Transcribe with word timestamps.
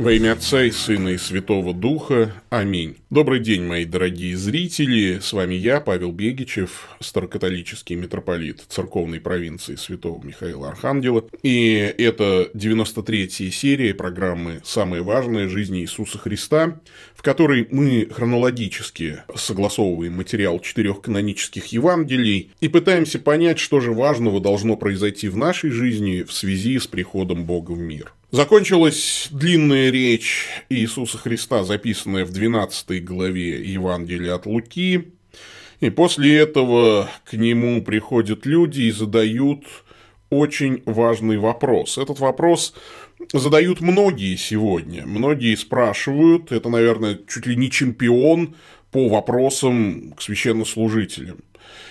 Во 0.00 0.10
имя 0.14 0.32
Отца 0.32 0.64
и 0.64 0.70
Сына 0.70 1.10
и 1.10 1.18
Святого 1.18 1.74
Духа. 1.74 2.32
Аминь. 2.48 2.96
Добрый 3.10 3.38
день, 3.38 3.64
мои 3.64 3.84
дорогие 3.84 4.34
зрители. 4.34 5.18
С 5.18 5.34
вами 5.34 5.56
я, 5.56 5.82
Павел 5.82 6.10
Бегичев, 6.10 6.88
старокатолический 7.00 7.96
митрополит 7.96 8.64
церковной 8.66 9.20
провинции 9.20 9.74
Святого 9.74 10.24
Михаила 10.24 10.70
Архангела. 10.70 11.26
И 11.42 11.74
это 11.98 12.48
93-я 12.54 13.50
серия 13.50 13.92
программы 13.92 14.62
«Самое 14.64 15.02
важное. 15.02 15.50
Жизни 15.50 15.82
Иисуса 15.82 16.16
Христа», 16.16 16.80
в 17.14 17.20
которой 17.20 17.68
мы 17.70 18.08
хронологически 18.10 19.18
согласовываем 19.34 20.14
материал 20.14 20.60
четырех 20.60 21.02
канонических 21.02 21.66
Евангелий 21.66 22.52
и 22.62 22.68
пытаемся 22.68 23.18
понять, 23.18 23.58
что 23.58 23.80
же 23.80 23.92
важного 23.92 24.40
должно 24.40 24.78
произойти 24.78 25.28
в 25.28 25.36
нашей 25.36 25.68
жизни 25.68 26.22
в 26.22 26.32
связи 26.32 26.78
с 26.78 26.86
приходом 26.86 27.44
Бога 27.44 27.72
в 27.72 27.78
мир. 27.78 28.14
Закончилась 28.32 29.26
длинная 29.32 29.90
речь 29.90 30.46
Иисуса 30.68 31.18
Христа, 31.18 31.64
записанная 31.64 32.24
в 32.24 32.30
12 32.30 33.04
главе 33.04 33.60
Евангелия 33.60 34.36
от 34.36 34.46
Луки. 34.46 35.12
И 35.80 35.90
после 35.90 36.36
этого 36.36 37.10
к 37.24 37.32
нему 37.32 37.82
приходят 37.82 38.46
люди 38.46 38.82
и 38.82 38.92
задают 38.92 39.64
очень 40.30 40.80
важный 40.86 41.38
вопрос. 41.38 41.98
Этот 41.98 42.20
вопрос 42.20 42.72
задают 43.32 43.80
многие 43.80 44.36
сегодня. 44.36 45.04
Многие 45.06 45.56
спрашивают, 45.56 46.52
это, 46.52 46.68
наверное, 46.68 47.18
чуть 47.26 47.46
ли 47.46 47.56
не 47.56 47.68
чемпион 47.68 48.54
по 48.92 49.08
вопросам 49.08 50.12
к 50.12 50.22
священнослужителям. 50.22 51.38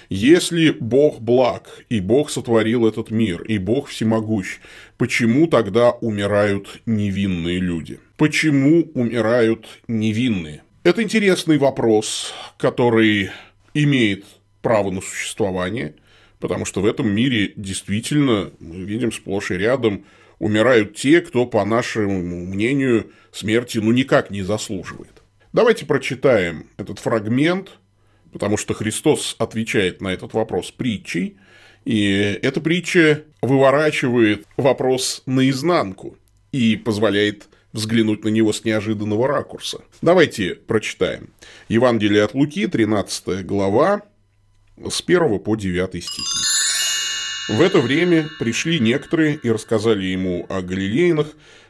Если 0.10 0.72
Бог 0.72 1.20
благ, 1.20 1.84
и 1.90 2.00
Бог 2.00 2.30
сотворил 2.30 2.88
этот 2.88 3.12
мир, 3.12 3.42
и 3.44 3.58
Бог 3.58 3.88
всемогущ, 3.88 4.60
почему 4.98 5.48
тогда 5.48 5.92
умирают 5.92 6.82
невинные 6.86 7.60
люди? 7.60 8.00
Почему 8.18 8.90
умирают 8.94 9.68
невинные? 9.88 10.64
Это 10.84 11.04
интересный 11.04 11.58
вопрос, 11.58 12.34
который 12.58 13.30
имеет 13.74 14.26
право 14.62 14.92
на 14.92 15.02
существование, 15.02 15.96
потому 16.40 16.66
что 16.66 16.82
в 16.82 16.86
этом 16.86 17.10
мире 17.10 17.54
действительно, 17.56 18.52
мы 18.60 18.78
видим 18.78 19.12
сплошь 19.12 19.52
и 19.52 19.56
рядом, 19.56 20.06
умирают 20.40 20.96
те, 20.96 21.22
кто, 21.22 21.46
по 21.46 21.64
нашему 21.66 22.46
мнению, 22.46 23.12
смерти 23.32 23.78
ну 23.78 23.92
никак 23.92 24.32
не 24.32 24.42
заслуживает. 24.42 25.22
Давайте 25.52 25.86
прочитаем 25.86 26.68
этот 26.78 27.00
фрагмент 27.00 27.79
потому 28.32 28.58
что 28.58 28.74
Христос 28.74 29.36
отвечает 29.40 30.02
на 30.02 30.10
этот 30.10 30.34
вопрос 30.34 30.72
притчей, 30.72 31.38
и 31.86 32.40
эта 32.42 32.62
притча 32.62 33.24
выворачивает 33.42 34.46
вопрос 34.58 35.24
наизнанку 35.26 36.18
и 36.52 36.76
позволяет 36.76 37.48
взглянуть 37.74 38.24
на 38.24 38.30
него 38.30 38.52
с 38.52 38.64
неожиданного 38.66 39.28
ракурса. 39.28 39.82
Давайте 40.02 40.56
прочитаем. 40.56 41.30
Евангелие 41.68 42.24
от 42.24 42.34
Луки, 42.34 42.68
13 42.68 43.46
глава, 43.46 44.02
с 44.78 45.02
1 45.06 45.40
по 45.40 45.56
9 45.56 46.04
стихи. 46.04 46.50
В 47.50 47.62
это 47.62 47.80
время 47.80 48.30
пришли 48.40 48.80
некоторые 48.80 49.40
и 49.42 49.50
рассказали 49.50 50.06
ему 50.06 50.46
о 50.50 50.62
галилейнах, 50.62 51.28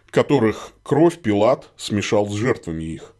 которых 0.10 0.74
кровь 0.84 1.20
Пилат 1.20 1.70
смешал 1.78 2.28
с 2.30 2.36
жертвами 2.36 2.84
их. 2.84 3.14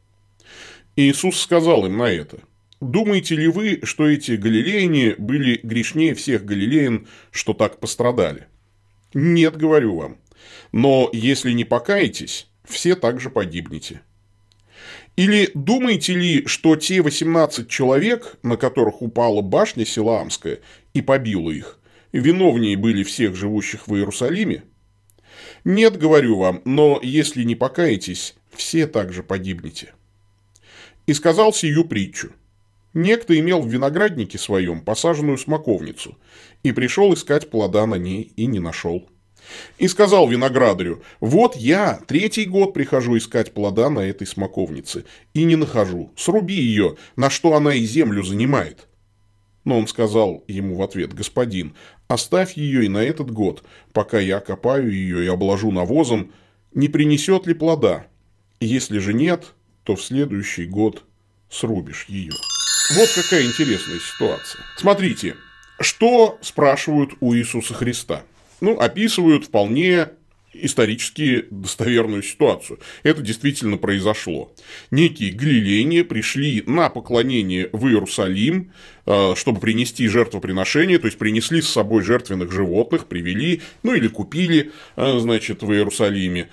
И 0.96 1.10
Иисус 1.10 1.40
сказал 1.40 1.86
им 1.86 1.98
на 1.98 2.12
это, 2.12 2.40
Думаете 2.82 3.36
ли 3.36 3.48
вы, 3.48 3.82
что 3.84 4.08
эти 4.08 4.32
галилеяне 4.34 5.16
были 5.18 5.60
грешнее 5.64 6.16
всех 6.16 6.46
галилеян, 6.46 7.08
что 7.32 7.54
так 7.54 7.80
пострадали? 7.80 8.48
Нет, 9.14 9.58
говорю 9.58 9.98
вам. 9.98 10.18
Но 10.72 11.10
если 11.12 11.52
не 11.52 11.66
покаетесь, 11.66 12.48
все 12.64 12.96
также 12.96 13.30
погибнете. 13.30 14.02
Или 15.18 15.52
думаете 15.54 16.14
ли, 16.14 16.46
что 16.46 16.78
те 16.78 17.02
18 17.02 17.68
человек, 17.68 18.38
на 18.44 18.56
которых 18.56 19.02
упала 19.02 19.42
башня 19.42 19.86
Силаамская 19.86 20.60
и 20.94 21.02
побила 21.02 21.52
их, 21.52 21.80
виновнее 22.14 22.78
были 22.78 23.04
всех 23.04 23.36
живущих 23.36 23.88
в 23.88 23.96
Иерусалиме? 23.96 24.64
Нет, 25.66 25.98
говорю 25.98 26.38
вам, 26.38 26.62
но 26.64 27.02
если 27.04 27.44
не 27.44 27.56
покаетесь, 27.56 28.36
все 28.54 28.88
также 28.88 29.22
погибнете. 29.22 29.94
И 31.06 31.14
сказал 31.14 31.52
сию 31.52 31.84
притчу. 31.84 32.32
Некто 32.94 33.38
имел 33.40 33.62
в 33.62 33.68
винограднике 33.68 34.38
своем 34.38 34.82
посаженную 34.82 35.38
смоковницу 35.38 36.18
и 36.64 36.72
пришел 36.72 37.14
искать 37.14 37.50
плода 37.50 37.86
на 37.86 37.96
ней 37.96 38.34
и 38.36 38.48
не 38.48 38.60
нашел. 38.60 39.08
И 39.78 39.88
сказал 39.88 40.28
виноградарю, 40.28 41.04
вот 41.20 41.56
я 41.56 42.02
третий 42.08 42.46
год 42.46 42.74
прихожу 42.74 43.18
искать 43.18 43.54
плода 43.54 43.90
на 43.90 44.00
этой 44.00 44.28
смоковнице 44.28 45.06
и 45.34 45.44
не 45.44 45.56
нахожу, 45.56 46.12
сруби 46.16 46.56
ее, 46.56 46.98
на 47.16 47.30
что 47.30 47.56
она 47.56 47.74
и 47.74 47.84
землю 47.84 48.24
занимает. 48.24 48.88
Но 49.66 49.78
он 49.78 49.88
сказал 49.88 50.44
ему 50.48 50.76
в 50.76 50.82
ответ, 50.82 51.14
господин, 51.14 51.76
оставь 52.08 52.58
ее 52.58 52.86
и 52.86 52.90
на 52.90 53.04
этот 53.04 53.32
год, 53.32 53.64
пока 53.94 54.20
я 54.20 54.40
копаю 54.40 54.92
ее 54.92 55.26
и 55.26 55.28
обложу 55.28 55.72
навозом, 55.72 56.32
не 56.74 56.88
принесет 56.88 57.48
ли 57.48 57.54
плода? 57.54 58.08
Если 58.60 59.00
же 59.00 59.14
нет, 59.14 59.54
то 59.84 59.96
в 59.96 60.04
следующий 60.04 60.66
год 60.66 61.04
срубишь 61.50 62.06
ее. 62.08 62.34
Вот 62.96 63.10
какая 63.14 63.44
интересная 63.44 64.00
ситуация. 64.00 64.64
Смотрите, 64.76 65.36
что 65.80 66.40
спрашивают 66.42 67.12
у 67.20 67.36
Иисуса 67.36 67.76
Христа? 67.76 68.24
Ну, 68.62 68.80
описывают 68.80 69.46
вполне 69.46 70.10
исторически 70.54 71.46
достоверную 71.52 72.24
ситуацию. 72.24 72.80
Это 73.04 73.22
действительно 73.22 73.78
произошло. 73.78 74.52
Некие 74.90 75.32
галилейни 75.32 76.02
пришли 76.02 76.64
на 76.66 76.90
поклонение 76.90 77.70
в 77.72 77.88
Иерусалим, 77.88 78.74
э, 79.06 79.36
чтобы 79.36 79.60
принести 79.60 80.08
жертвоприношение, 80.08 80.98
то 80.98 81.06
есть 81.06 81.20
принесли 81.20 81.62
с 81.62 81.70
собой 81.70 82.04
жертвенных 82.04 82.52
животных, 82.52 83.06
привели, 83.06 83.62
ну 83.84 83.94
или 83.94 84.08
купили, 84.08 84.72
э, 84.96 85.20
значит, 85.20 85.62
в 85.62 85.72
Иерусалиме. 85.72 86.50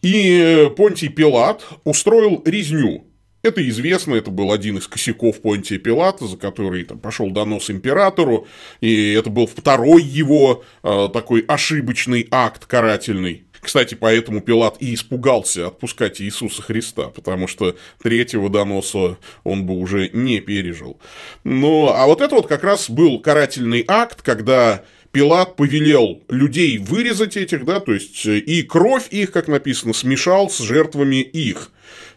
И 0.00 0.70
Понтий 0.74 1.10
Пилат 1.10 1.66
устроил 1.84 2.42
резню 2.46 3.04
это 3.46 3.66
известно, 3.68 4.14
это 4.14 4.30
был 4.30 4.52
один 4.52 4.78
из 4.78 4.86
косяков 4.86 5.40
Понтия 5.40 5.78
Пилата, 5.78 6.26
за 6.26 6.36
который 6.36 6.84
там, 6.84 6.98
пошел 6.98 7.30
донос 7.30 7.70
императору, 7.70 8.46
и 8.80 9.12
это 9.12 9.30
был 9.30 9.46
второй 9.46 10.02
его 10.02 10.64
э, 10.82 11.08
такой 11.12 11.40
ошибочный 11.40 12.26
акт 12.30 12.66
карательный. 12.66 13.46
Кстати, 13.60 13.96
поэтому 13.96 14.40
Пилат 14.40 14.76
и 14.80 14.94
испугался 14.94 15.66
отпускать 15.66 16.20
Иисуса 16.20 16.62
Христа, 16.62 17.08
потому 17.08 17.48
что 17.48 17.76
третьего 18.00 18.48
доноса 18.48 19.18
он 19.42 19.66
бы 19.66 19.74
уже 19.74 20.08
не 20.12 20.40
пережил. 20.40 21.00
Ну, 21.42 21.88
а 21.88 22.06
вот 22.06 22.20
это 22.20 22.36
вот 22.36 22.46
как 22.46 22.62
раз 22.62 22.88
был 22.88 23.18
карательный 23.18 23.84
акт, 23.88 24.22
когда 24.22 24.84
Пилат 25.10 25.56
повелел 25.56 26.22
людей 26.28 26.78
вырезать 26.78 27.36
этих, 27.36 27.64
да, 27.64 27.80
то 27.80 27.92
есть 27.92 28.24
и 28.26 28.62
кровь 28.62 29.08
их, 29.10 29.32
как 29.32 29.48
написано, 29.48 29.94
смешал 29.94 30.50
с 30.50 30.58
жертвами 30.58 31.22
их. 31.22 31.72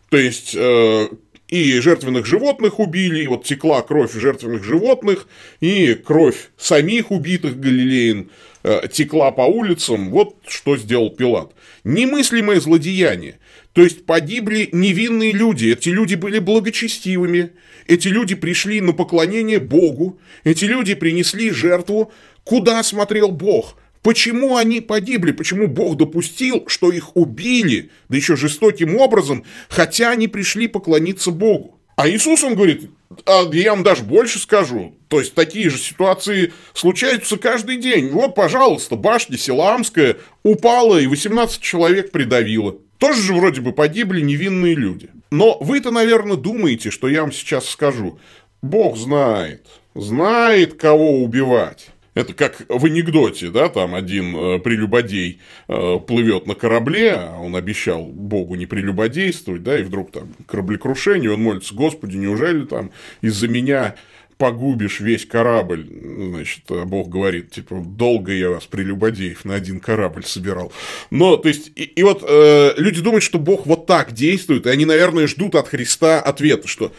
То 0.10 0.18
есть, 0.18 0.56
э, 0.56 1.08
и 1.50 1.80
жертвенных 1.80 2.26
животных 2.26 2.80
убили, 2.80 3.24
и 3.24 3.28
вот 3.28 3.44
текла 3.44 3.82
кровь 3.82 4.14
жертвенных 4.14 4.64
животных, 4.64 5.28
и 5.62 5.94
кровь 5.94 6.50
самих 6.58 7.12
убитых 7.12 7.60
галилеян 7.60 8.30
э, 8.64 8.82
текла 8.92 9.32
по 9.32 9.42
улицам. 9.42 10.12
Вот 10.12 10.36
что 10.48 10.78
сделал 10.78 11.10
Пилат. 11.10 11.54
Немыслимое 11.84 12.60
злодеяние. 12.60 13.40
То 13.74 13.82
есть 13.82 14.06
погибли 14.06 14.70
невинные 14.72 15.32
люди. 15.32 15.68
Эти 15.68 15.90
люди 15.90 16.16
были 16.16 16.40
благочестивыми. 16.40 17.52
Эти 17.88 18.08
люди 18.08 18.36
пришли 18.36 18.82
на 18.82 18.94
поклонение 18.94 19.60
Богу. 19.60 20.20
Эти 20.44 20.66
люди 20.66 20.94
принесли 20.94 21.52
жертву. 21.52 22.12
Куда 22.44 22.84
смотрел 22.84 23.32
Бог? 23.32 23.76
Почему 24.02 24.56
они 24.56 24.82
погибли? 24.82 25.32
Почему 25.32 25.68
Бог 25.68 25.98
допустил, 25.98 26.64
что 26.68 26.92
их 26.92 27.16
убили, 27.16 27.92
да 28.08 28.18
еще 28.18 28.36
жестоким 28.36 28.96
образом, 28.96 29.44
хотя 29.68 30.12
они 30.12 30.28
пришли 30.28 30.68
поклониться 30.68 31.32
Богу? 31.32 31.80
А 31.98 32.08
Иисус, 32.08 32.44
он 32.44 32.56
говорит, 32.56 32.90
а 33.26 33.50
я 33.52 33.72
вам 33.72 33.84
даже 33.84 34.04
больше 34.04 34.40
скажу, 34.40 34.96
то 35.10 35.20
есть 35.20 35.34
такие 35.34 35.70
же 35.70 35.78
ситуации 35.78 36.54
случаются 36.74 37.36
каждый 37.38 37.76
день. 37.76 38.10
Вот, 38.10 38.36
пожалуйста, 38.36 38.96
башня 38.96 39.38
Силамская 39.38 40.16
упала 40.44 40.98
и 40.98 41.08
18 41.08 41.60
человек 41.62 42.12
придавила. 42.12 42.78
Тоже 43.00 43.22
же 43.22 43.34
вроде 43.34 43.60
бы 43.60 43.74
погибли 43.74 44.22
невинные 44.22 44.76
люди. 44.76 45.10
Но 45.32 45.58
вы-то, 45.60 45.92
наверное, 45.92 46.38
думаете, 46.38 46.90
что 46.90 47.10
я 47.10 47.22
вам 47.22 47.32
сейчас 47.32 47.68
скажу. 47.68 48.20
Бог 48.62 48.98
знает, 48.98 49.66
знает, 49.96 50.76
кого 50.76 51.22
убивать. 51.24 51.90
Это 52.16 52.34
как 52.34 52.66
в 52.68 52.86
анекдоте, 52.86 53.50
да, 53.50 53.70
там 53.70 53.96
один 53.96 54.36
э, 54.36 54.60
прелюбодей 54.60 55.40
э, 55.68 56.00
плывет 56.06 56.48
на 56.48 56.56
корабле, 56.56 57.14
а 57.14 57.40
он 57.40 57.56
обещал 57.56 58.04
Богу 58.06 58.56
не 58.56 58.66
прелюбодействовать, 58.66 59.64
да, 59.64 59.80
и 59.80 59.84
вдруг 59.84 60.12
там 60.12 60.34
кораблекрушение, 60.48 61.32
он 61.32 61.42
молится, 61.42 61.76
Господи, 61.76 62.18
неужели 62.18 62.66
там 62.66 62.92
из-за 63.22 63.48
меня 63.48 63.96
погубишь 64.40 65.02
весь 65.02 65.26
корабль. 65.26 65.86
Значит, 65.92 66.64
Бог 66.86 67.10
говорит, 67.10 67.52
типа, 67.52 67.84
долго 67.86 68.32
я 68.32 68.50
вас, 68.50 68.66
прелюбодеев, 68.66 69.44
на 69.44 69.56
один 69.56 69.82
корабль 69.82 70.24
собирал. 70.24 70.72
Но, 71.12 71.36
то 71.36 71.50
есть, 71.50 71.74
и, 71.76 71.84
и 71.84 72.04
вот 72.04 72.24
э, 72.26 72.74
люди 72.78 73.02
думают, 73.02 73.24
что 73.24 73.38
Бог 73.38 73.66
вот 73.66 73.86
так 73.86 74.14
действует, 74.14 74.66
и 74.66 74.70
они, 74.70 74.86
наверное, 74.86 75.28
ждут 75.28 75.56
от 75.56 75.68
Христа 75.68 76.22
ответа, 76.22 76.70
что 76.70 76.94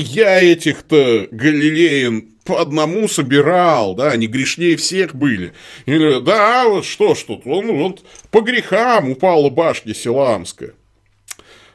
я 0.00 0.40
этих-то 0.42 1.28
галилеян 1.30 2.28
по 2.44 2.60
одному 2.60 3.08
собирал, 3.08 3.94
да, 3.94 4.10
они 4.12 4.26
грешнее 4.26 4.76
всех 4.76 5.14
были. 5.14 5.52
Или, 5.86 6.20
да, 6.20 6.68
вот 6.68 6.84
что 6.84 7.14
ж 7.14 7.22
тут, 7.22 7.46
он, 7.46 7.70
он 7.70 7.98
по 8.30 8.40
грехам 8.40 9.10
упала 9.10 9.50
башня 9.50 9.94
Силамская. 9.94 10.74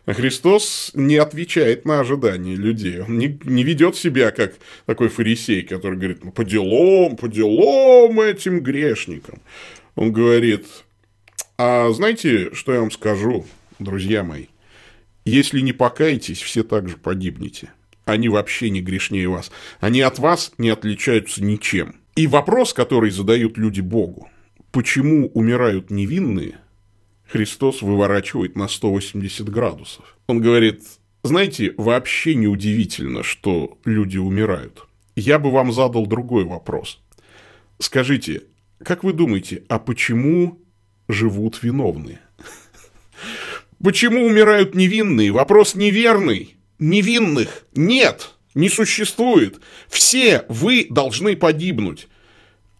А 0.06 0.13
Христос 0.13 0.91
не 0.94 1.18
отвечает 1.18 1.85
на 1.85 2.00
ожидания 2.00 2.56
людей. 2.56 3.01
Он 3.01 3.18
не, 3.18 3.39
не 3.44 3.63
ведет 3.63 3.95
себя 3.95 4.31
как 4.31 4.56
такой 4.85 5.09
фарисей, 5.09 5.62
который 5.63 5.97
говорит, 5.97 6.24
ну, 6.24 6.31
по 6.31 6.44
делам, 6.44 7.17
по 7.17 7.27
делам 7.27 8.19
этим 8.19 8.62
грешникам. 8.62 9.41
Он 9.95 10.12
говорит, 10.12 10.65
а 11.57 11.91
знаете, 11.91 12.53
что 12.53 12.74
я 12.74 12.79
вам 12.79 12.91
скажу, 12.91 13.45
друзья 13.77 14.24
мои? 14.24 14.45
Если 15.24 15.59
не 15.59 15.74
покаетесь, 15.74 16.41
все 16.41 16.63
также 16.63 16.97
погибнете. 16.97 17.69
Они 18.06 18.30
вообще 18.30 18.69
не 18.69 18.81
грешнее 18.81 19.27
вас. 19.27 19.51
Они 19.80 20.01
от 20.01 20.19
вас 20.19 20.51
не 20.57 20.69
отличаются 20.69 21.44
ничем. 21.44 21.95
И 22.15 22.27
вопрос, 22.27 22.74
который 22.74 23.12
задают 23.12 23.57
люди 23.57 23.81
Богу, 23.81 24.30
почему 24.71 25.27
умирают 25.30 25.89
невинные– 25.92 26.59
Христос 27.31 27.81
выворачивает 27.81 28.57
на 28.57 28.68
180 28.68 29.50
градусов. 29.50 30.18
Он 30.27 30.42
говорит, 30.42 30.83
знаете, 31.24 31.74
вообще 31.77 32.36
не 32.36 32.48
удивительно, 32.48 33.24
что 33.24 33.77
люди 33.86 34.18
умирают. 34.18 34.86
Я 35.15 35.39
бы 35.39 35.50
вам 35.50 35.71
задал 35.71 36.06
другой 36.07 36.44
вопрос. 36.44 37.01
Скажите, 37.80 38.44
как 38.83 39.06
вы 39.06 39.13
думаете, 39.13 39.63
а 39.69 39.80
почему 39.80 40.59
живут 41.07 41.63
виновные? 41.63 42.19
Почему 43.83 44.25
умирают 44.25 44.75
невинные? 44.75 45.31
Вопрос 45.31 45.75
неверный. 45.75 46.57
Невинных 46.81 47.68
нет, 47.75 48.31
не 48.56 48.68
существует. 48.68 49.62
Все 49.88 50.45
вы 50.50 50.88
должны 50.89 51.36
погибнуть. 51.36 52.07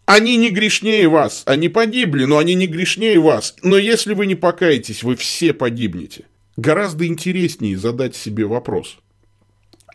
Они 0.06 0.36
не 0.36 0.50
грешнее 0.50 1.08
вас, 1.08 1.44
они 1.46 1.68
погибли, 1.68 2.24
но 2.24 2.38
они 2.38 2.54
не 2.54 2.66
грешнее 2.66 3.20
вас. 3.20 3.54
Но 3.62 3.78
если 3.78 4.14
вы 4.14 4.26
не 4.26 4.34
покаетесь, 4.34 5.04
вы 5.04 5.14
все 5.14 5.52
погибнете. 5.52 6.24
Гораздо 6.56 7.06
интереснее 7.06 7.78
задать 7.78 8.16
себе 8.16 8.44
вопрос, 8.44 8.98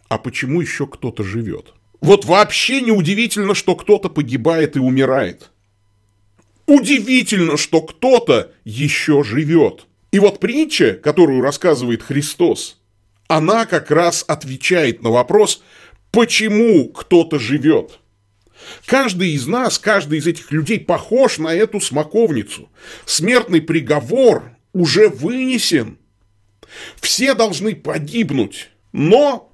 а 0.07 0.17
почему 0.17 0.61
еще 0.61 0.87
кто-то 0.87 1.23
живет? 1.23 1.73
Вот 1.99 2.23
вообще 2.23 2.79
не 2.79 2.91
удивительно, 2.91 3.55
что 3.55 3.75
кто-то 3.75 4.07
погибает 4.07 4.77
и 4.77 4.79
умирает. 4.79 5.51
Удивительно, 6.65 7.57
что 7.57 7.81
кто-то 7.81 8.53
еще 8.63 9.21
живет. 9.25 9.85
И 10.13 10.19
вот 10.19 10.39
притча, 10.39 10.93
которую 10.93 11.41
рассказывает 11.41 12.03
Христос, 12.03 12.76
она 13.27 13.65
как 13.65 13.91
раз 13.91 14.23
отвечает 14.27 15.03
на 15.03 15.09
вопрос, 15.09 15.61
почему 16.11 16.89
кто-то 16.89 17.39
живет. 17.39 17.99
Каждый 18.85 19.31
из 19.31 19.47
нас, 19.47 19.77
каждый 19.77 20.19
из 20.19 20.27
этих 20.27 20.51
людей 20.51 20.79
похож 20.79 21.37
на 21.37 21.53
эту 21.53 21.79
смоковницу. 21.79 22.69
Смертный 23.05 23.61
приговор 23.61 24.51
уже 24.73 25.09
вынесен. 25.09 25.97
Все 26.99 27.33
должны 27.33 27.75
погибнуть. 27.75 28.69
Но 28.91 29.51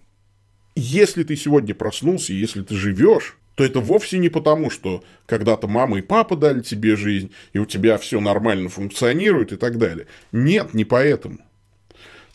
если 0.76 1.24
ты 1.24 1.36
сегодня 1.36 1.76
проснулся, 1.76 2.34
если 2.34 2.62
ты 2.62 2.76
живешь, 2.76 3.38
то 3.56 3.64
это 3.64 3.80
вовсе 3.80 4.18
не 4.18 4.30
потому, 4.30 4.72
что 4.72 5.04
когда-то 5.28 5.68
мама 5.68 6.00
и 6.00 6.02
папа 6.02 6.36
дали 6.36 6.62
тебе 6.62 6.96
жизнь, 6.96 7.32
и 7.52 7.60
у 7.60 7.66
тебя 7.66 7.98
все 7.98 8.20
нормально 8.20 8.70
функционирует 8.70 9.52
и 9.52 9.58
так 9.58 9.78
далее. 9.78 10.08
Нет, 10.32 10.74
не 10.74 10.86
поэтому. 10.86 11.38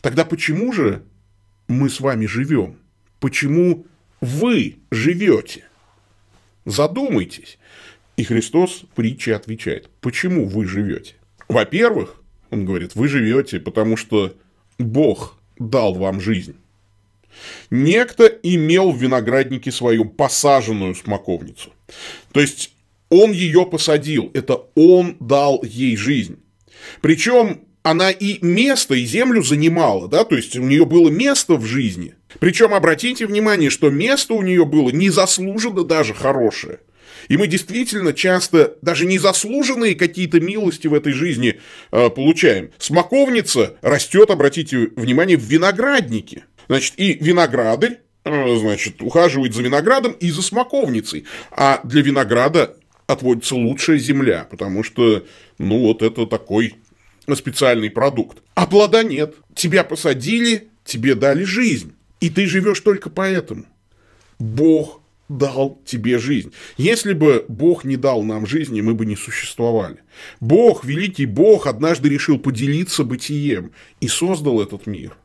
Тогда 0.01 0.23
почему 0.23 0.71
же 0.71 1.03
мы 1.69 1.89
с 1.89 2.01
вами 2.01 2.25
живем? 2.25 2.77
Почему 3.21 3.85
вы 4.19 4.79
живете? 4.91 5.65
Задумайтесь. 6.65 7.57
И 8.17 8.23
Христос 8.23 8.83
притчей 8.95 9.31
отвечает, 9.31 9.89
почему 10.01 10.45
вы 10.45 10.65
живете? 10.65 11.15
Во-первых, 11.47 12.21
он 12.49 12.65
говорит, 12.65 12.95
вы 12.95 13.07
живете, 13.07 13.61
потому 13.61 13.95
что 13.95 14.35
Бог 14.77 15.37
дал 15.57 15.93
вам 15.93 16.19
жизнь. 16.19 16.57
Некто 17.69 18.25
имел 18.25 18.91
в 18.91 19.01
винограднике 19.01 19.71
своем 19.71 20.09
посаженную 20.09 20.95
смоковницу. 20.95 21.71
То 22.33 22.41
есть 22.41 22.75
он 23.09 23.31
ее 23.31 23.65
посадил, 23.65 24.31
это 24.33 24.55
он 24.75 25.15
дал 25.19 25.63
ей 25.63 25.95
жизнь. 25.95 26.39
Причем 27.01 27.61
она 27.83 28.11
и 28.11 28.43
место, 28.45 28.95
и 28.95 29.05
землю 29.05 29.41
занимала, 29.41 30.07
да, 30.07 30.23
то 30.23 30.35
есть 30.35 30.55
у 30.57 30.63
нее 30.63 30.85
было 30.85 31.09
место 31.09 31.55
в 31.55 31.65
жизни. 31.65 32.15
Причем 32.39 32.73
обратите 32.73 33.25
внимание, 33.25 33.69
что 33.69 33.89
место 33.89 34.33
у 34.33 34.41
нее 34.41 34.65
было 34.65 34.89
незаслуженно 34.89 35.83
даже 35.83 36.13
хорошее. 36.13 36.79
И 37.27 37.37
мы 37.37 37.47
действительно 37.47 38.13
часто 38.13 38.75
даже 38.81 39.05
незаслуженные 39.05 39.95
какие-то 39.95 40.39
милости 40.39 40.87
в 40.87 40.93
этой 40.93 41.13
жизни 41.13 41.59
э, 41.91 42.09
получаем. 42.09 42.71
Смоковница 42.77 43.77
растет, 43.81 44.31
обратите 44.31 44.89
внимание, 44.95 45.37
в 45.37 45.43
винограднике. 45.43 46.45
Значит, 46.67 46.93
и 46.97 47.13
виноградарь, 47.13 47.99
э, 48.25 48.55
значит, 48.57 49.01
ухаживает 49.01 49.53
за 49.53 49.61
виноградом 49.61 50.13
и 50.13 50.31
за 50.31 50.41
смоковницей. 50.41 51.25
А 51.51 51.81
для 51.83 52.01
винограда 52.01 52.75
отводится 53.05 53.55
лучшая 53.55 53.97
земля, 53.97 54.47
потому 54.49 54.83
что, 54.83 55.25
ну, 55.57 55.79
вот 55.79 56.01
это 56.01 56.25
такой 56.25 56.75
специальный 57.35 57.89
продукт. 57.89 58.39
А 58.55 58.67
плода 58.67 59.03
нет. 59.03 59.35
Тебя 59.55 59.83
посадили, 59.83 60.69
тебе 60.83 61.15
дали 61.15 61.43
жизнь. 61.43 61.93
И 62.19 62.29
ты 62.29 62.45
живешь 62.47 62.81
только 62.81 63.09
поэтому. 63.09 63.65
Бог 64.39 65.01
дал 65.29 65.79
тебе 65.85 66.17
жизнь. 66.17 66.51
Если 66.77 67.13
бы 67.13 67.45
Бог 67.47 67.85
не 67.85 67.95
дал 67.95 68.23
нам 68.23 68.47
жизни, 68.47 68.81
мы 68.81 68.95
бы 68.95 69.05
не 69.05 69.15
существовали. 69.15 69.97
Бог, 70.39 70.83
великий 70.83 71.25
Бог, 71.25 71.67
однажды 71.67 72.09
решил 72.09 72.39
поделиться 72.39 73.03
бытием 73.03 73.71
и 74.01 74.07
создал 74.07 74.61
этот 74.61 74.87
мир. 74.87 75.15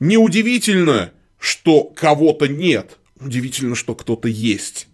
Неудивительно, 0.00 1.12
что 1.38 1.84
кого-то 1.84 2.48
нет. 2.48 2.98
Удивительно, 3.20 3.74
что 3.74 3.94
кто-то 3.94 4.28
есть. 4.28 4.88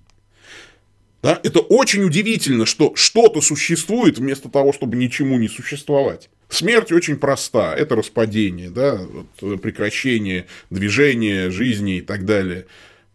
Да? 1.23 1.39
Это 1.43 1.61
очень 1.61 2.03
удивительно, 2.03 2.67
что 2.67 2.95
что-то 2.95 3.41
существует 3.41 4.19
вместо 4.19 4.49
того, 4.49 4.73
чтобы 4.73 4.97
ничему 4.97 5.39
не 5.39 5.49
существовать. 5.49 6.31
Смерть 6.49 6.91
очень 6.93 7.17
проста. 7.17 7.75
Это 7.77 7.95
распадение, 7.95 8.71
да, 8.71 9.01
вот, 9.41 9.61
прекращение 9.61 10.47
движения, 10.71 11.51
жизни 11.51 11.99
и 11.99 12.01
так 12.01 12.25
далее. 12.25 12.67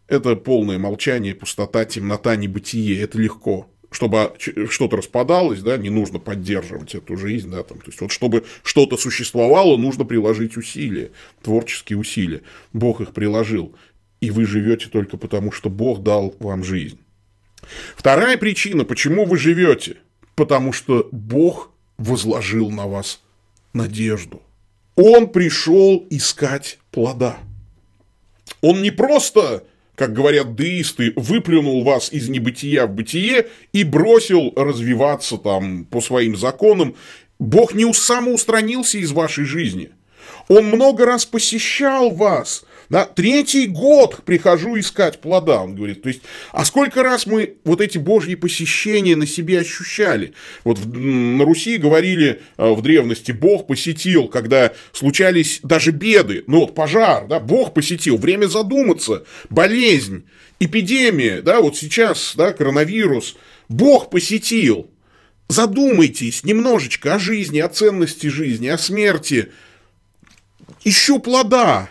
Это 0.07 0.35
полное 0.35 0.77
молчание, 0.77 1.33
пустота, 1.33 1.83
темнота, 1.85 2.35
небытие. 2.35 3.01
Это 3.01 3.17
легко. 3.17 3.69
Чтобы 3.91 4.33
что-то 4.69 4.97
распадалось, 4.97 5.61
да, 5.61 5.77
не 5.77 5.89
нужно 5.89 6.19
поддерживать 6.19 6.95
эту 6.95 7.15
жизнь, 7.15 7.49
да, 7.49 7.63
там, 7.63 7.77
то 7.79 7.85
есть 7.87 8.01
вот 8.01 8.11
чтобы 8.11 8.43
что-то 8.61 8.97
существовало, 8.97 9.77
нужно 9.77 10.03
приложить 10.03 10.57
усилия, 10.57 11.11
творческие 11.41 11.97
усилия. 11.97 12.41
Бог 12.73 12.99
их 12.99 13.13
приложил, 13.13 13.73
и 14.19 14.31
вы 14.31 14.45
живете 14.45 14.87
только 14.87 15.15
потому, 15.17 15.53
что 15.53 15.69
Бог 15.69 16.03
дал 16.03 16.35
вам 16.39 16.63
жизнь. 16.63 16.99
Вторая 17.95 18.37
причина, 18.37 18.85
почему 18.85 19.25
вы 19.25 19.37
живете, 19.37 19.97
потому 20.35 20.73
что 20.73 21.07
Бог 21.11 21.71
возложил 21.97 22.69
на 22.71 22.87
вас 22.87 23.21
надежду. 23.73 24.41
Он 24.95 25.27
пришел 25.27 26.05
искать 26.09 26.79
плода. 26.91 27.37
Он 28.61 28.81
не 28.81 28.91
просто, 28.91 29.63
как 29.95 30.13
говорят 30.13 30.55
деисты, 30.55 31.13
выплюнул 31.15 31.83
вас 31.83 32.11
из 32.11 32.29
небытия 32.29 32.85
в 32.85 32.91
бытие 32.91 33.47
и 33.73 33.83
бросил 33.83 34.53
развиваться 34.55 35.37
там 35.37 35.85
по 35.85 36.01
своим 36.01 36.37
законам. 36.37 36.95
Бог 37.39 37.73
не 37.73 37.91
самоустранился 37.93 38.97
из 38.97 39.11
вашей 39.11 39.43
жизни. 39.43 39.91
Он 40.47 40.65
много 40.65 41.05
раз 41.05 41.25
посещал 41.25 42.11
вас, 42.11 42.65
да, 42.89 43.05
третий 43.05 43.67
год 43.67 44.21
прихожу 44.25 44.79
искать 44.79 45.19
плода, 45.19 45.61
он 45.61 45.75
говорит. 45.75 46.01
То 46.03 46.09
есть, 46.09 46.21
а 46.51 46.65
сколько 46.65 47.03
раз 47.03 47.25
мы 47.25 47.55
вот 47.63 47.81
эти 47.81 47.97
божьи 47.97 48.35
посещения 48.35 49.15
на 49.15 49.25
себе 49.25 49.59
ощущали? 49.59 50.33
Вот 50.63 50.77
в, 50.77 50.97
на 50.97 51.43
Руси 51.45 51.77
говорили 51.77 52.41
э, 52.57 52.73
в 52.73 52.81
древности, 52.81 53.31
Бог 53.31 53.67
посетил, 53.67 54.27
когда 54.27 54.73
случались 54.91 55.59
даже 55.63 55.91
беды, 55.91 56.43
ну 56.47 56.61
вот 56.61 56.75
пожар, 56.75 57.27
да, 57.27 57.39
Бог 57.39 57.73
посетил, 57.73 58.17
время 58.17 58.47
задуматься, 58.47 59.25
болезнь, 59.49 60.25
эпидемия, 60.59 61.41
да, 61.41 61.61
вот 61.61 61.77
сейчас, 61.77 62.33
да, 62.35 62.53
коронавирус, 62.53 63.35
Бог 63.69 64.09
посетил. 64.09 64.89
Задумайтесь 65.47 66.43
немножечко 66.43 67.15
о 67.15 67.19
жизни, 67.19 67.59
о 67.59 67.69
ценности 67.69 68.27
жизни, 68.27 68.67
о 68.67 68.77
смерти. 68.77 69.51
Ищу 70.83 71.19
плода. 71.19 71.89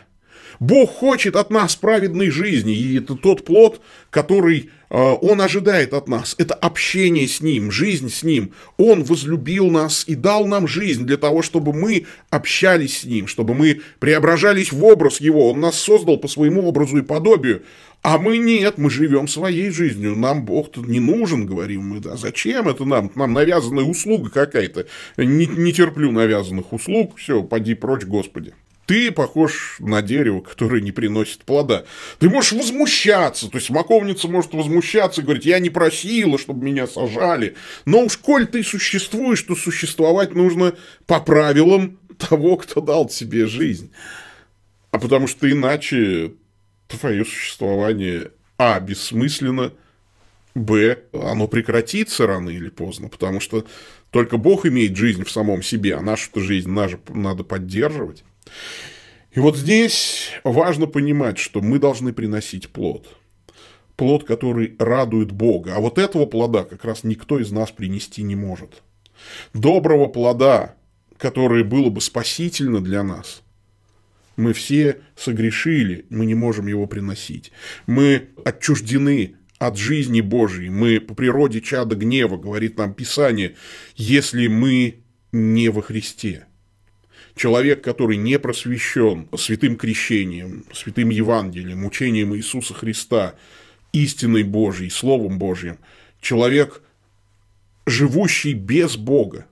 Бог 0.64 0.90
хочет 0.90 1.36
от 1.36 1.50
нас 1.50 1.76
праведной 1.76 2.30
жизни, 2.30 2.74
и 2.74 2.98
это 2.98 3.16
тот 3.16 3.44
плод, 3.44 3.82
который 4.08 4.70
э, 4.88 4.96
Он 4.96 5.42
ожидает 5.42 5.92
от 5.92 6.08
нас. 6.08 6.34
Это 6.38 6.54
общение 6.54 7.28
с 7.28 7.42
Ним, 7.42 7.70
жизнь 7.70 8.08
с 8.08 8.22
Ним. 8.22 8.52
Он 8.78 9.04
возлюбил 9.04 9.70
нас 9.70 10.04
и 10.06 10.14
дал 10.14 10.46
нам 10.46 10.66
жизнь 10.66 11.04
для 11.04 11.18
того, 11.18 11.42
чтобы 11.42 11.74
мы 11.74 12.06
общались 12.30 13.00
с 13.00 13.04
Ним, 13.04 13.26
чтобы 13.26 13.52
мы 13.54 13.82
преображались 13.98 14.72
в 14.72 14.82
образ 14.82 15.20
Его. 15.20 15.50
Он 15.50 15.60
нас 15.60 15.78
создал 15.78 16.16
по 16.16 16.28
своему 16.28 16.66
образу 16.66 16.96
и 16.96 17.02
подобию. 17.02 17.62
А 18.00 18.16
мы 18.16 18.38
нет, 18.38 18.78
мы 18.78 18.88
живем 18.88 19.28
своей 19.28 19.68
жизнью. 19.68 20.16
Нам 20.16 20.46
Бог 20.46 20.70
тут 20.70 20.88
не 20.88 21.00
нужен, 21.00 21.44
говорим 21.44 21.88
мы. 21.88 22.00
Да 22.00 22.16
зачем 22.16 22.68
это 22.68 22.86
нам? 22.86 23.10
Нам 23.14 23.34
навязанная 23.34 23.84
услуга 23.84 24.30
какая-то. 24.30 24.86
Не, 25.18 25.44
не 25.46 25.74
терплю 25.74 26.10
навязанных 26.10 26.72
услуг. 26.72 27.18
Все, 27.18 27.42
поди 27.42 27.74
прочь, 27.74 28.04
Господи. 28.04 28.54
Ты 28.86 29.10
похож 29.10 29.76
на 29.78 30.02
дерево, 30.02 30.40
которое 30.40 30.82
не 30.82 30.92
приносит 30.92 31.44
плода. 31.44 31.84
Ты 32.18 32.28
можешь 32.28 32.52
возмущаться, 32.52 33.48
то 33.48 33.56
есть 33.56 33.68
смоковница 33.68 34.28
может 34.28 34.52
возмущаться 34.52 35.20
и 35.20 35.24
говорить, 35.24 35.46
я 35.46 35.58
не 35.58 35.70
просила, 35.70 36.38
чтобы 36.38 36.64
меня 36.64 36.86
сажали. 36.86 37.56
Но 37.86 38.04
уж 38.04 38.18
коль 38.18 38.46
ты 38.46 38.62
существуешь, 38.62 39.42
то 39.42 39.56
существовать 39.56 40.34
нужно 40.34 40.74
по 41.06 41.20
правилам 41.20 41.98
того, 42.18 42.56
кто 42.56 42.80
дал 42.80 43.06
тебе 43.06 43.46
жизнь. 43.46 43.90
А 44.90 44.98
потому 44.98 45.26
что 45.26 45.50
иначе 45.50 46.34
твое 46.86 47.24
существование, 47.24 48.32
а, 48.58 48.78
бессмысленно, 48.80 49.72
б, 50.54 50.98
оно 51.12 51.48
прекратится 51.48 52.26
рано 52.26 52.50
или 52.50 52.68
поздно, 52.68 53.08
потому 53.08 53.40
что 53.40 53.66
только 54.10 54.36
Бог 54.36 54.66
имеет 54.66 54.96
жизнь 54.96 55.24
в 55.24 55.30
самом 55.30 55.62
себе, 55.62 55.96
а 55.96 56.02
нашу 56.02 56.28
жизнь 56.36 56.70
надо 57.08 57.44
поддерживать. 57.44 58.24
И 59.32 59.40
вот 59.40 59.56
здесь 59.56 60.30
важно 60.44 60.86
понимать, 60.86 61.38
что 61.38 61.60
мы 61.60 61.78
должны 61.78 62.12
приносить 62.12 62.70
плод. 62.70 63.16
Плод, 63.96 64.24
который 64.24 64.76
радует 64.78 65.32
Бога. 65.32 65.74
А 65.76 65.80
вот 65.80 65.98
этого 65.98 66.26
плода 66.26 66.64
как 66.64 66.84
раз 66.84 67.04
никто 67.04 67.38
из 67.38 67.50
нас 67.52 67.70
принести 67.70 68.22
не 68.22 68.36
может. 68.36 68.82
Доброго 69.52 70.06
плода, 70.06 70.76
которое 71.16 71.64
было 71.64 71.90
бы 71.90 72.00
спасительно 72.00 72.82
для 72.82 73.02
нас, 73.02 73.42
мы 74.36 74.52
все 74.52 75.00
согрешили, 75.16 76.06
мы 76.10 76.26
не 76.26 76.34
можем 76.34 76.66
его 76.66 76.86
приносить. 76.86 77.52
Мы 77.86 78.30
отчуждены 78.44 79.36
от 79.58 79.78
жизни 79.78 80.20
Божьей. 80.20 80.70
Мы 80.70 81.00
по 81.00 81.14
природе 81.14 81.60
чада 81.60 81.94
гнева, 81.94 82.36
говорит 82.36 82.76
нам 82.76 82.94
Писание, 82.94 83.54
если 83.96 84.48
мы 84.48 85.04
не 85.32 85.68
во 85.68 85.82
Христе. 85.82 86.46
Человек, 87.34 87.82
который 87.82 88.16
не 88.16 88.38
просвещен 88.38 89.28
святым 89.36 89.76
крещением, 89.76 90.64
святым 90.72 91.10
Евангелием, 91.10 91.84
учением 91.84 92.34
Иисуса 92.36 92.74
Христа, 92.74 93.34
истиной 93.92 94.44
Божьей, 94.44 94.90
Словом 94.90 95.38
Божьим, 95.38 95.78
человек, 96.20 96.82
живущий 97.86 98.54
без 98.54 98.96
Бога, 98.96 99.46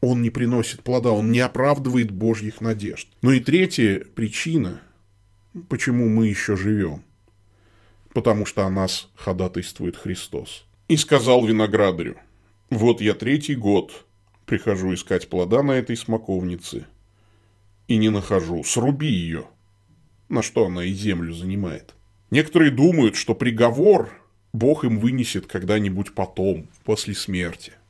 он 0.00 0.22
не 0.22 0.30
приносит 0.30 0.82
плода, 0.82 1.10
он 1.10 1.32
не 1.32 1.40
оправдывает 1.40 2.10
Божьих 2.10 2.60
надежд. 2.60 3.08
Ну 3.22 3.30
и 3.32 3.40
третья 3.40 4.00
причина, 4.14 4.80
почему 5.68 6.08
мы 6.08 6.28
еще 6.28 6.56
живем, 6.56 7.02
потому 8.12 8.46
что 8.46 8.66
о 8.66 8.70
нас 8.70 9.08
ходатайствует 9.14 9.96
Христос. 9.96 10.64
И 10.88 10.96
сказал 10.96 11.44
виноградарю, 11.44 12.16
вот 12.70 13.00
я 13.00 13.14
третий 13.14 13.56
год 13.56 14.06
прихожу 14.46 14.94
искать 14.94 15.28
плода 15.28 15.62
на 15.62 15.72
этой 15.72 15.96
смоковнице 15.96 16.86
и 17.88 17.96
не 17.96 18.08
нахожу, 18.08 18.64
сруби 18.64 19.08
ее, 19.08 19.46
на 20.28 20.42
что 20.42 20.66
она 20.66 20.84
и 20.84 20.92
землю 20.92 21.32
занимает. 21.32 21.94
Некоторые 22.30 22.70
думают, 22.70 23.16
что 23.16 23.34
приговор 23.34 24.10
Бог 24.52 24.84
им 24.84 24.98
вынесет 24.98 25.46
когда-нибудь 25.46 26.14
потом, 26.14 26.68
после 26.84 27.14
смерти– 27.14 27.72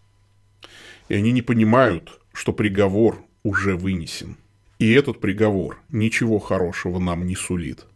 и 1.09 1.15
они 1.15 1.33
не 1.33 1.43
понимают, 1.43 2.21
что 2.33 2.53
приговор 2.53 3.25
уже 3.43 3.77
вынесен. 3.77 4.37
И 4.79 4.91
этот 4.93 5.21
приговор 5.21 5.81
ничего 5.89 6.39
хорошего 6.39 6.99
нам 6.99 7.27
не 7.27 7.37
сулит. 7.37 7.87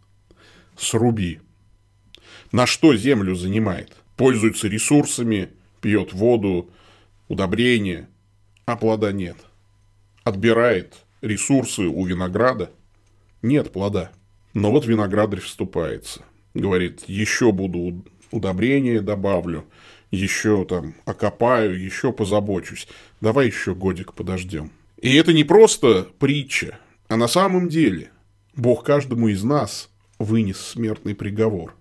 Сруби. 0.76 1.40
На 2.52 2.66
что 2.66 2.96
землю 2.96 3.34
занимает? 3.34 3.96
Пользуется 4.16 4.68
ресурсами, 4.68 5.50
пьет 5.80 6.12
воду, 6.12 6.70
удобрения, 7.28 8.08
а 8.70 8.76
плода 8.76 9.10
нет. 9.10 9.36
Отбирает 10.22 10.94
ресурсы 11.22 11.82
у 11.82 12.04
винограда, 12.04 12.70
нет 13.42 13.72
плода. 13.72 14.12
Но 14.54 14.70
вот 14.70 14.86
виноградарь 14.86 15.40
вступается. 15.40 16.22
Говорит, 16.54 17.02
еще 17.06 17.50
буду 17.50 18.04
удобрения 18.30 19.00
добавлю, 19.00 19.64
еще 20.12 20.64
там 20.64 20.94
окопаю, 21.04 21.80
еще 21.80 22.12
позабочусь. 22.12 22.86
Давай 23.20 23.46
еще 23.46 23.74
годик 23.74 24.14
подождем. 24.14 24.70
И 25.00 25.16
это 25.16 25.32
не 25.32 25.44
просто 25.44 26.06
притча, 26.18 26.78
а 27.08 27.16
на 27.16 27.26
самом 27.26 27.68
деле 27.68 28.10
Бог 28.54 28.84
каждому 28.84 29.28
из 29.28 29.42
нас 29.42 29.90
вынес 30.18 30.58
смертный 30.58 31.14
приговор. 31.16 31.74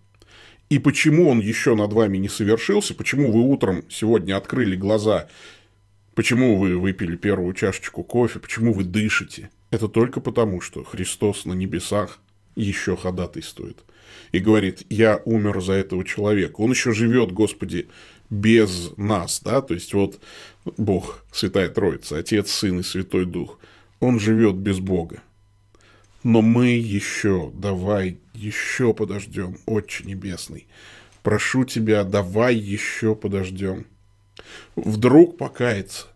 И 0.69 0.79
почему 0.79 1.29
он 1.29 1.39
еще 1.39 1.75
над 1.75 1.93
вами 1.93 2.17
не 2.17 2.29
совершился, 2.29 2.93
почему 2.93 3.31
вы 3.31 3.41
утром 3.41 3.83
сегодня 3.89 4.37
открыли 4.37 4.75
глаза, 4.75 5.27
почему 6.19 6.57
вы 6.57 6.77
выпили 6.77 7.15
первую 7.15 7.53
чашечку 7.53 8.03
кофе, 8.03 8.39
почему 8.39 8.73
вы 8.73 8.83
дышите, 8.83 9.49
это 9.71 9.87
только 9.87 10.19
потому, 10.19 10.59
что 10.59 10.83
Христос 10.83 11.45
на 11.45 11.53
небесах 11.53 12.19
еще 12.57 12.97
ходатайствует. 12.97 13.85
И 14.33 14.39
говорит, 14.39 14.85
я 14.89 15.21
умер 15.23 15.61
за 15.61 15.75
этого 15.75 16.03
человека. 16.03 16.59
Он 16.59 16.71
еще 16.71 16.91
живет, 16.91 17.31
Господи, 17.31 17.87
без 18.29 18.91
нас, 18.97 19.39
да, 19.41 19.61
то 19.61 19.73
есть 19.73 19.93
вот 19.93 20.19
Бог, 20.75 21.23
Святая 21.31 21.69
Троица, 21.69 22.17
Отец, 22.17 22.51
Сын 22.51 22.81
и 22.81 22.83
Святой 22.83 23.25
Дух, 23.25 23.57
Он 24.01 24.19
живет 24.19 24.55
без 24.55 24.79
Бога. 24.79 25.23
Но 26.23 26.41
мы 26.41 26.67
еще, 26.71 27.49
давай, 27.53 28.17
еще 28.33 28.93
подождем, 28.93 29.57
Отче 29.65 30.03
Небесный. 30.03 30.67
Прошу 31.23 31.63
тебя, 31.63 32.03
давай 32.03 32.57
еще 32.57 33.15
подождем. 33.15 33.85
Вдруг 34.75 35.37
покаяться. 35.37 36.07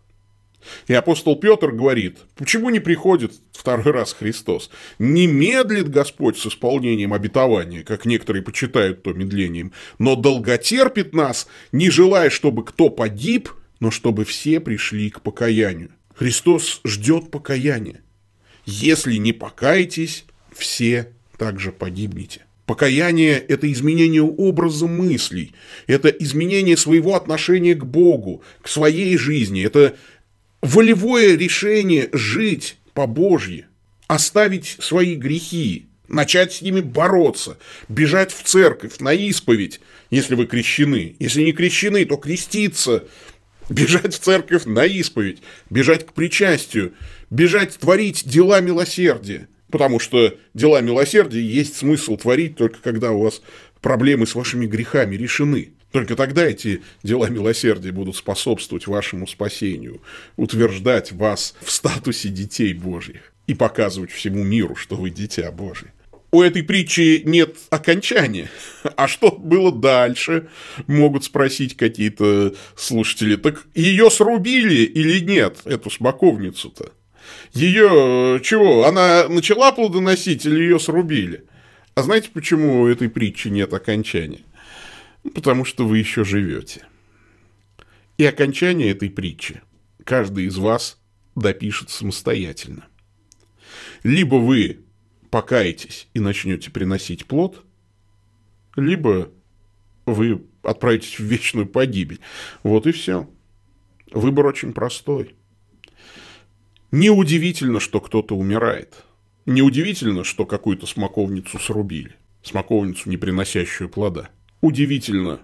И 0.86 0.94
апостол 0.94 1.36
Петр 1.36 1.72
говорит, 1.72 2.18
почему 2.36 2.70
не 2.70 2.80
приходит 2.80 3.32
второй 3.52 3.92
раз 3.92 4.12
Христос? 4.12 4.70
Не 4.98 5.26
медлит 5.26 5.88
Господь 5.90 6.38
с 6.38 6.46
исполнением 6.46 7.12
обетования, 7.12 7.82
как 7.82 8.06
некоторые 8.06 8.42
почитают 8.42 9.02
то 9.02 9.12
медлением, 9.12 9.72
но 9.98 10.16
долготерпит 10.16 11.14
нас, 11.14 11.48
не 11.72 11.90
желая, 11.90 12.30
чтобы 12.30 12.64
кто 12.64 12.88
погиб, 12.88 13.50
но 13.80 13.90
чтобы 13.90 14.24
все 14.24 14.60
пришли 14.60 15.10
к 15.10 15.20
покаянию. 15.20 15.90
Христос 16.14 16.80
ждет 16.84 17.30
покаяния. 17.30 18.00
Если 18.64 19.16
не 19.16 19.32
покаетесь, 19.32 20.24
все 20.52 21.12
также 21.36 21.72
погибнете. 21.72 22.43
Покаяние– 22.66 23.38
это 23.48 23.70
изменение 23.70 24.22
образа 24.22 24.86
мыслей, 24.86 25.52
это 25.86 26.08
изменение 26.08 26.78
своего 26.78 27.14
отношения 27.14 27.74
к 27.74 27.84
Богу, 27.84 28.42
к 28.62 28.68
своей 28.68 29.18
жизни, 29.18 29.62
это 29.62 29.96
волевое 30.62 31.36
решение 31.36 32.08
жить 32.12 32.78
по-божьи, 32.94 33.66
оставить 34.06 34.76
свои 34.80 35.14
грехи, 35.14 35.88
начать 36.08 36.54
с 36.54 36.62
ними 36.62 36.80
бороться, 36.80 37.58
бежать 37.88 38.32
в 38.32 38.42
церковь, 38.44 38.98
на 38.98 39.12
исповедь, 39.12 39.80
если 40.10 40.34
вы 40.34 40.46
крещены. 40.46 41.16
Если 41.18 41.42
не 41.42 41.52
крещены, 41.52 42.06
то 42.06 42.16
креститься, 42.16 43.04
бежать 43.68 44.14
в 44.14 44.20
церковь 44.20 44.64
на 44.64 44.86
исповедь, 44.86 45.42
бежать 45.68 46.06
к 46.06 46.14
причастию, 46.14 46.94
бежать 47.28 47.78
творить 47.78 48.26
дела 48.26 48.60
милосердия. 48.60 49.48
Потому 49.70 49.98
что 49.98 50.36
дела 50.52 50.80
милосердия 50.80 51.40
есть 51.40 51.76
смысл 51.76 52.16
творить 52.16 52.56
только 52.56 52.80
когда 52.80 53.12
у 53.12 53.22
вас 53.22 53.42
проблемы 53.80 54.26
с 54.26 54.34
вашими 54.34 54.66
грехами 54.66 55.16
решены. 55.16 55.72
Только 55.90 56.16
тогда 56.16 56.44
эти 56.44 56.82
дела 57.04 57.28
милосердия 57.28 57.92
будут 57.92 58.16
способствовать 58.16 58.88
вашему 58.88 59.28
спасению, 59.28 60.02
утверждать 60.36 61.12
вас 61.12 61.54
в 61.60 61.70
статусе 61.70 62.30
детей 62.30 62.74
Божьих 62.74 63.32
и 63.46 63.54
показывать 63.54 64.10
всему 64.10 64.42
миру, 64.42 64.74
что 64.74 64.96
вы 64.96 65.10
дитя 65.10 65.52
Божье. 65.52 65.92
У 66.32 66.42
этой 66.42 66.64
притчи 66.64 67.22
нет 67.24 67.56
окончания. 67.70 68.50
А 68.96 69.06
что 69.06 69.30
было 69.30 69.70
дальше? 69.70 70.48
Могут 70.88 71.22
спросить 71.22 71.76
какие-то 71.76 72.54
слушатели. 72.74 73.36
Так 73.36 73.64
ее 73.76 74.10
срубили 74.10 74.82
или 74.82 75.20
нет, 75.20 75.58
эту 75.64 75.90
смоковницу-то? 75.90 76.90
Ее 77.52 78.40
чего? 78.42 78.86
Она 78.86 79.28
начала 79.28 79.72
плодоносить 79.72 80.44
или 80.46 80.60
ее 80.60 80.78
срубили? 80.78 81.44
А 81.94 82.02
знаете, 82.02 82.30
почему 82.32 82.82
у 82.82 82.86
этой 82.86 83.08
притчи 83.08 83.48
нет 83.48 83.72
окончания? 83.72 84.42
Потому 85.34 85.64
что 85.64 85.86
вы 85.86 85.98
еще 85.98 86.24
живете. 86.24 86.86
И 88.18 88.24
окончание 88.24 88.90
этой 88.90 89.10
притчи 89.10 89.62
каждый 90.04 90.46
из 90.46 90.56
вас 90.56 90.98
допишет 91.34 91.90
самостоятельно. 91.90 92.86
Либо 94.02 94.36
вы 94.36 94.80
покаетесь 95.30 96.08
и 96.14 96.20
начнете 96.20 96.70
приносить 96.70 97.26
плод, 97.26 97.64
либо 98.76 99.30
вы 100.06 100.44
отправитесь 100.62 101.18
в 101.18 101.24
вечную 101.24 101.66
погибель. 101.66 102.20
Вот 102.62 102.86
и 102.86 102.92
все. 102.92 103.28
Выбор 104.12 104.46
очень 104.46 104.72
простой. 104.72 105.34
Неудивительно, 106.96 107.80
что 107.80 108.00
кто-то 108.00 108.36
умирает. 108.36 109.02
Неудивительно, 109.46 110.22
что 110.22 110.46
какую-то 110.46 110.86
смоковницу 110.86 111.58
срубили. 111.58 112.14
Смоковницу, 112.44 113.10
не 113.10 113.16
приносящую 113.16 113.88
плода. 113.88 114.30
Удивительно, 114.60 115.40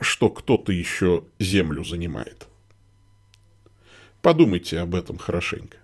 что 0.00 0.28
кто-то 0.28 0.72
еще 0.72 1.22
землю 1.38 1.84
занимает. 1.84 2.48
Подумайте 4.22 4.80
об 4.80 4.96
этом 4.96 5.18
хорошенько. 5.18 5.76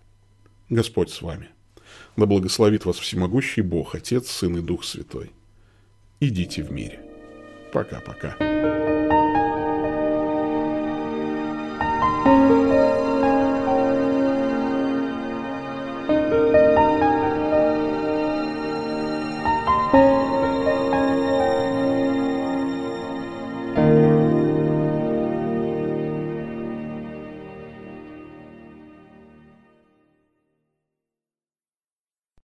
Господь 0.69 1.11
с 1.11 1.23
вами. 1.23 1.49
Да 2.17 2.27
благословит 2.27 2.85
вас 2.85 2.99
всемогущий 2.99 3.63
Бог, 3.63 3.95
Отец, 3.95 4.29
Сын 4.29 4.57
и 4.57 4.63
Дух 4.63 4.83
Святой. 4.83 5.31
Идите 6.19 6.65
в 6.65 6.73
мире. 6.73 6.99
Пока-пока. 7.73 8.37
thank 12.25 12.51
you 12.51 12.64